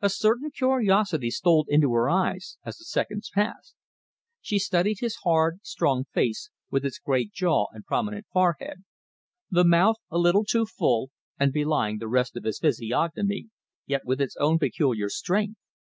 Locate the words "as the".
2.64-2.84